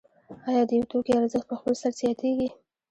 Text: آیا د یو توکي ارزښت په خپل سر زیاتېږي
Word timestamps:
آیا 0.47 0.63
د 0.67 0.71
یو 0.77 0.89
توکي 0.91 1.11
ارزښت 1.19 1.47
په 1.49 1.55
خپل 1.59 1.73
سر 1.81 1.91
زیاتېږي 1.99 2.49